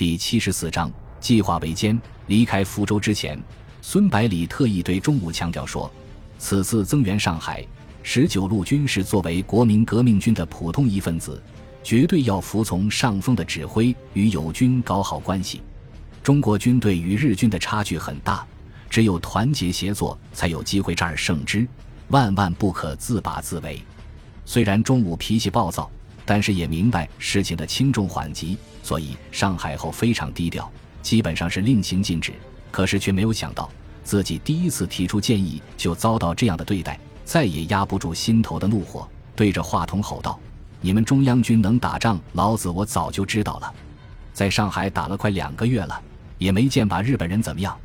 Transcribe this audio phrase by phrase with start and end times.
[0.00, 2.00] 第七十四章计划围歼。
[2.26, 3.38] 离开福州之前，
[3.82, 5.92] 孙百里特意对钟武强调说
[6.40, 7.62] ：“此次增援上海，
[8.02, 11.42] 十九路军是作为国民革命军的普通一份子，
[11.82, 15.60] 绝对要服从上峰的指挥，与友军搞好关系。
[16.22, 18.42] 中国军队与日军的差距很大，
[18.88, 21.68] 只有团结协作，才有机会战而胜之，
[22.08, 23.78] 万万不可自把自为。”
[24.46, 25.90] 虽然钟武脾气暴躁，
[26.30, 30.70] 但是也明白事情的轻重缓急，所以上海后非常低调。
[31.02, 32.32] 基本上是令行禁止，
[32.70, 33.68] 可是却没有想到
[34.04, 40.38] 自己第一次提出建议就遭到这样的对待，再也压不住心头的怒火，对着话筒吼道
[40.80, 43.74] ：“你们中央军能打仗，老子我早就知道了。
[44.32, 46.00] 在上海打了快两个月了，
[46.38, 47.76] 也没见把日本人怎么样，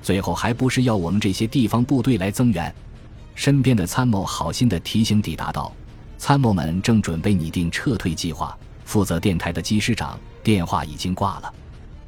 [0.00, 2.74] 最后还不是要我们这些地方部队来增援？”
[3.36, 5.70] 身边的参谋好心的提醒抵达道
[6.20, 11.50] ：“参谋们正准备拟定撤退计划，负责电台的机师长电话已经挂了。”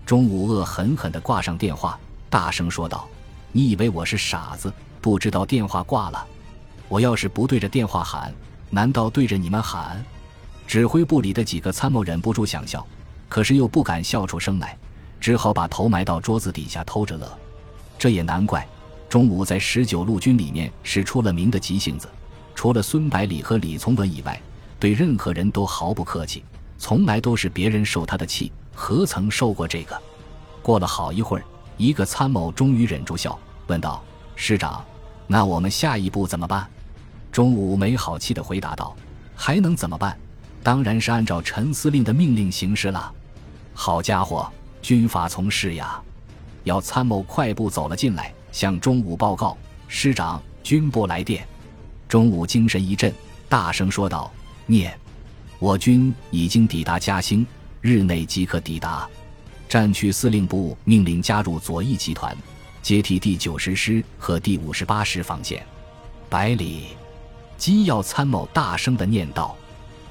[0.04, 1.98] 钟武恶狠狠地挂上电话，
[2.28, 3.08] 大声说道
[3.52, 6.26] ：“你以为我是傻子，不知道电话挂了？
[6.88, 8.30] 我要是不对着电话喊，
[8.68, 10.04] 难道对着你们喊？”
[10.68, 12.86] 指挥部里的几个参谋忍不住想笑，
[13.30, 14.76] 可是又不敢笑出声来，
[15.18, 17.38] 只好把头埋到桌子底下偷着乐。
[17.98, 18.68] 这也难怪，
[19.08, 22.06] 钟武在十九路军里面是出了名的急性子，
[22.54, 24.40] 除了孙百里和李从文以外，
[24.78, 26.44] 对任何人都毫不客气，
[26.78, 28.52] 从来都是别人受他的气。
[28.74, 30.00] 何曾受过这个？
[30.62, 31.44] 过了好一会儿，
[31.76, 34.02] 一个参谋终于忍住笑，问道
[34.34, 34.84] ：“师长，
[35.26, 36.66] 那我们下一步怎么办？”
[37.30, 38.96] 钟午没好气地回答道
[39.36, 40.18] ：“还能怎么办？
[40.62, 43.12] 当然是按照陈司令的命令行事了。”
[43.74, 46.00] 好家伙，军法从事呀！
[46.64, 49.56] 要参谋快步走了进来，向钟午报告
[49.88, 51.46] ：“师长，军部来电。”
[52.12, 53.10] 钟武精神一振，
[53.48, 54.30] 大声说道
[54.68, 54.94] ：“念，
[55.58, 57.46] 我军已经抵达嘉兴。”
[57.80, 59.08] 日内即可抵达。
[59.66, 62.36] 战区司令部命令加入左翼集团，
[62.82, 65.64] 接替第九十师和第五十八师防线。
[66.28, 66.88] 百里，
[67.56, 69.56] 机要参谋大声的念道：“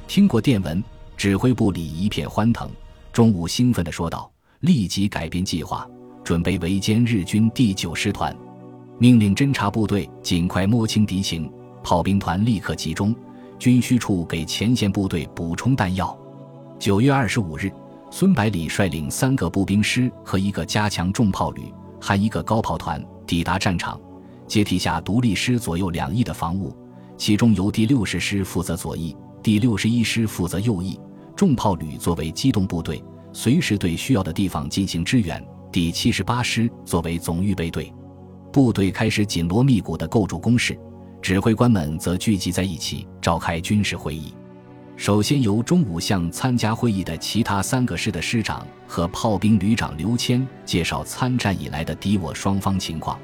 [0.09, 0.83] 听过电文，
[1.15, 2.67] 指挥部里一片欢腾。”
[3.13, 4.27] 中午兴奋的说道
[4.61, 5.87] ：“立即改变计划，
[6.23, 8.35] 准备围歼日军第九师团。
[8.97, 11.47] 命令侦察部队尽快摸清敌情，
[11.83, 13.15] 炮兵团立刻集中，
[13.57, 16.17] 军需处给前线部队补充弹药。”
[16.79, 17.71] 九月二十五日，
[18.09, 23.99] 孙百里率领三个步兵师和一个加强重炮旅，含一个高炮团抵达战场，
[24.47, 26.75] 接替下独立师左右两翼的防务，
[27.17, 30.99] 其中由第六十师负责左翼，第六十一师负责右翼，
[31.35, 35.43] 重炮旅作为机动部队，随时对需要的地方进行支援。
[35.71, 37.93] 第七十八师作为总预备队，
[38.51, 40.77] 部队开始紧锣密鼓地构筑工事，
[41.21, 44.33] 指挥官们则聚集在一起召开军事会议。
[44.97, 53.19] 首先由中午向参加会议的其他三个师的师长和炮兵旅长刘谦介绍参战以来的敌我双方情况，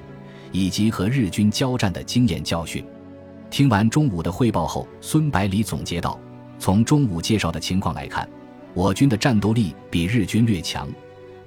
[0.52, 2.86] 以及和日军交战的经验教训。
[3.50, 6.20] 听完中午的汇报后，孙百里总结道
[6.60, 8.28] ：“从中午介绍的情况来看，
[8.74, 10.88] 我军的战斗力比日军略强，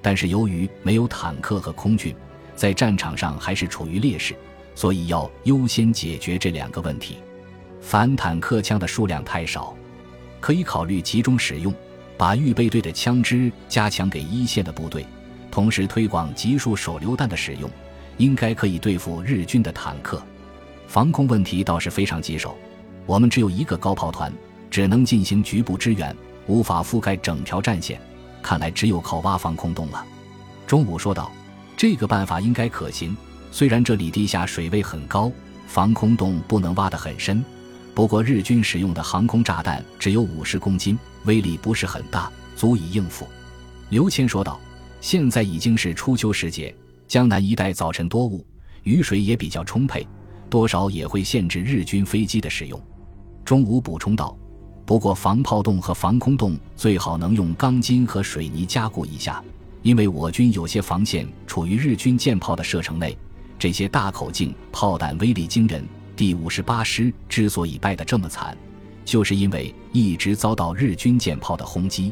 [0.01, 2.13] 但是由于没有坦克和空军，
[2.55, 4.33] 在战场上还是处于劣势，
[4.75, 7.17] 所以要优先解决这两个问题。
[7.79, 9.75] 反坦克枪的数量太少。”
[10.41, 11.71] 可以考虑集中使用，
[12.17, 15.05] 把预备队的枪支加强给一线的部队，
[15.51, 17.69] 同时推广集束手榴弹的使用，
[18.17, 20.19] 应该可以对付日军的坦克。
[20.87, 22.57] 防空问题倒是非常棘手，
[23.05, 24.33] 我们只有一个高炮团，
[24.71, 26.15] 只能进行局部支援，
[26.47, 28.01] 无法覆盖整条战线，
[28.41, 30.03] 看来只有靠挖防空洞了。
[30.65, 31.31] 中午说道
[31.77, 33.15] ：“这个办法应该可行，
[33.51, 35.31] 虽然这里地下水位很高，
[35.67, 37.43] 防空洞不能挖得很深。”
[37.93, 43.27] 不过，日军使用的航空炸弹只有五十公斤，威力不是很大，足以应付。
[43.89, 44.57] 刘谦说道
[45.01, 46.73] ：“现在已经是初秋时节，
[47.05, 48.45] 江南一带早晨多雾，
[48.83, 50.07] 雨水也比较充沛，
[50.49, 52.81] 多少也会限制日军飞机的使用。”
[53.43, 54.37] 中午补充道
[54.85, 59.43] ：“不过，防炮洞和防空洞最好能用钢筋和水泥加固一下，
[59.81, 63.17] 因为我军有些防线处于日军舰炮的射程内，
[63.61, 65.87] 这些大口径炮弹威力惊人。”
[66.17, 68.57] 第五十八师之所以败得这么惨，
[69.05, 72.11] 就是因为一直遭到日军舰炮的轰击。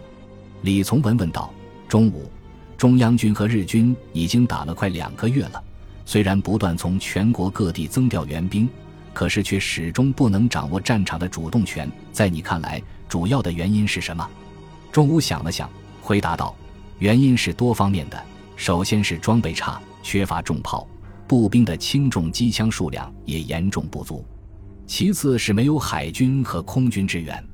[0.62, 1.52] 李从文问道
[1.90, 2.30] ：“中午，
[2.78, 5.64] 中央军和日军已经打了快两个月了，
[6.06, 8.70] 虽然不断从全国各地增调援兵，
[9.12, 11.92] 可是却始终不能掌握战场的主动权。
[12.12, 14.28] 在你看来，主要的原因是什么？”
[14.92, 15.68] 钟午想了想，
[16.00, 16.56] 回答道
[17.00, 18.24] ：“原因是多方面的，
[18.56, 20.88] 首先是装备差，缺乏重炮。”
[21.30, 24.26] 步兵的轻重机枪数量也严重不足，
[24.88, 27.48] 其次是没有海军和空军支援，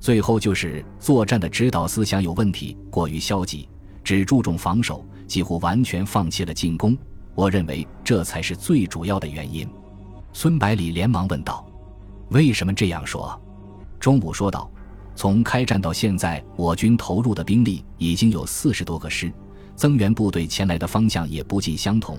[0.00, 3.68] 最后就是作战的指导思想有问题，过于消极，
[4.02, 6.96] 只注重防守，几乎完全放弃了进攻。
[7.34, 9.68] 我认为这才是最主要的原因。
[10.32, 11.70] 孙百里连忙问道
[12.32, 13.38] ：“为什么这样说？”
[14.00, 14.70] 钟武说道
[15.14, 19.30] ：“从开战到现在，我军投入的兵力已经有四十多个师，
[19.76, 22.18] 增援部队前来的方向也不尽相同。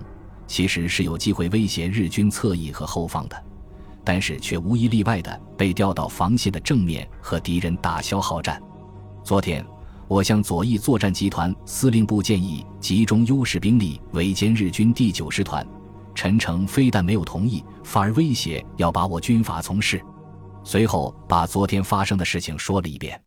[0.52, 3.42] 其实是有机会威胁日军侧翼和后方的，
[4.04, 8.62] 但是却无一例外的被调到防线的正面和敌人打消耗战。
[9.24, 9.66] 昨天。”
[10.10, 15.66] 我向左翼作战集团司令部建议集中优势兵力围歼日军第九师团，
[16.14, 20.04] 陈诚非但没有同意，反而威胁要把我军法从事。
[20.66, 23.18] 随后把昨天发生的事情说了一遍。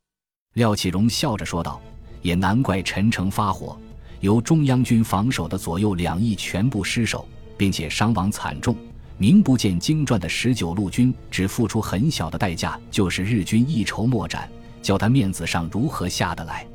[0.56, 1.80] 廖启荣笑着说道
[2.20, 3.80] ：“也难怪陈诚发火，
[4.24, 7.28] 由中央军防守的左右两翼全部失守，
[7.58, 8.74] 并且伤亡惨重，
[9.18, 14.48] 名不见经传的十九路军只付出很小的代价，就是日军一筹莫展，
[14.80, 16.66] 叫他面子上如何下得来？”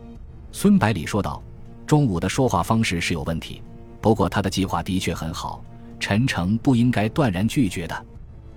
[0.54, 1.42] 孙百里说道
[1.88, 3.64] ：“中午的说话方式是有问题，
[4.00, 5.66] 不过他的计划的确很好，
[6.00, 8.06] 陈诚不应该断然拒绝的。”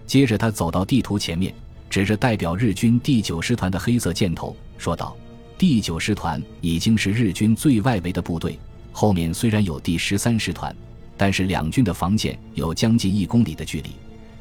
[0.05, 1.55] 接着，他走到地图前面，
[1.89, 5.17] 指着代表日军第九师团的黑色箭头，说道
[5.56, 8.59] ：“第九师团已经是日军最外围的部队，
[8.93, 10.75] 后面虽然有第十三师团，
[11.17, 13.91] 但是两军的防线有将近一公里的距离，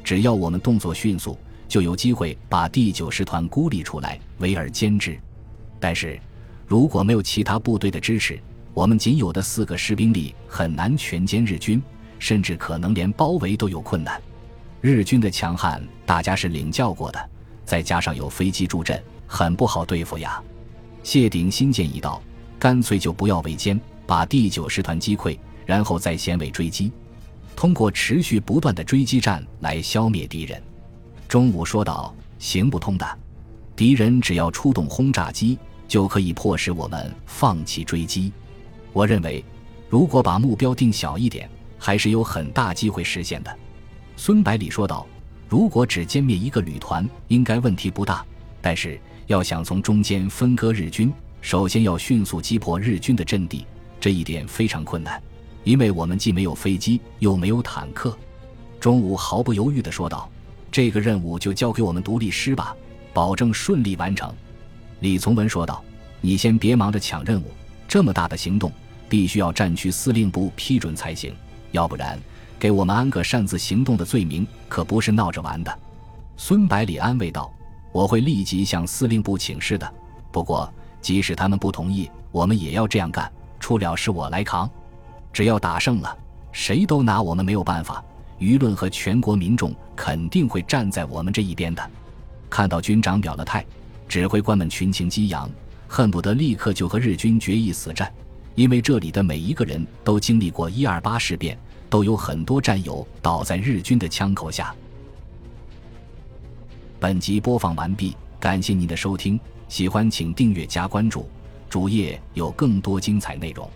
[0.04, 5.18] 只要我们动作迅速，就有机会把第九师团孤立出来，围而歼之。
[5.80, 6.20] 但是。”
[6.68, 8.40] 如果没有其他部队的支持，
[8.72, 11.82] 我们仅有的四个师兵力很难全歼日军，
[12.18, 14.18] 甚至可能连包围都有困难。
[14.80, 17.30] 日军的强悍，大家是领教过的，
[17.66, 20.42] 再加上有飞机助阵，很不好对付呀。
[21.02, 22.22] 谢鼎新建议道
[22.58, 26.92] ：“干脆就不要围歼，把第九师团击溃，然后再衔尾追击，
[27.54, 30.62] 通过持续不断的追击战来消灭敌人。”
[31.28, 33.18] 中午说道：“行不通的，
[33.74, 35.58] 敌人只要出动轰炸机。”
[35.88, 38.32] 就可以迫使我们放弃追击。
[38.94, 39.44] 我认为，
[39.90, 41.46] 如果把目标定小一点，
[41.78, 43.54] 还是有很大机会实现的。
[44.16, 45.06] 孙百里说道
[45.50, 48.24] ：“如果只歼灭一个旅团，应该问题不大。
[48.62, 51.12] 但是要想从中间分割日军，
[51.42, 53.66] 首先要迅速击破日军的阵地，
[54.02, 55.22] 这一点非常困难，
[55.62, 58.18] 因为我们既没有飞机，又没有坦克。”
[58.80, 60.28] 钟武毫不犹豫地说道
[60.72, 62.74] ：“这个任务就交给我们独立师吧，
[63.14, 64.34] 保证顺利完成。”
[64.98, 65.84] 李从文说道
[66.20, 67.44] ：“你先别忙着抢任务，
[67.86, 68.72] 这么大的行动
[69.08, 71.32] 必须要战区司令部批准才行，
[71.70, 72.18] 要不然
[72.58, 75.78] 给我们安个擅自行动的罪名可不是闹着玩的。”
[76.36, 77.54] 孙百里安慰道
[77.94, 79.88] ：“我会立即向司令部请示的。
[80.32, 80.68] 不过，
[81.00, 83.30] 即使他们不同意，我们也要这样干，
[83.62, 84.68] 出了事我来扛。
[85.32, 86.18] 只要打胜了，
[86.50, 88.04] 谁都拿我们没有办法，
[88.38, 91.90] 舆论和全国民众肯定会站在我们这一边的。”
[92.50, 93.64] 看到军长表了态。
[94.08, 95.48] 指挥官们群情激昂，
[95.88, 98.12] 恨不得立刻就和日军决一死战，
[98.54, 101.56] 因为这里的每一个人都经历过一二八事变，
[101.88, 104.74] 都有很多战友倒在日军的枪口下。
[107.00, 111.26] 本集播放完毕，感谢您的收听，喜欢请订阅加关注，
[111.72, 113.66] 主页有更多精彩内容。